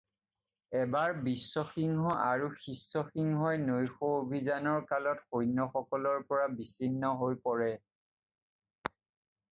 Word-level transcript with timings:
এবাৰ 0.83 1.11
বিশ্বসিংহ 1.27 2.13
আৰু 2.29 2.47
শিষ্যসিংহই 2.61 3.61
নৈশ 3.67 3.93
অভিযান 4.07 4.71
কালত 4.95 5.23
সৈন্য 5.35 5.69
সকলৰ 5.77 6.27
পৰা 6.33 6.51
বিচ্ছিন্ন 6.63 7.13
হৈ 7.23 7.41
পৰে। 7.47 7.71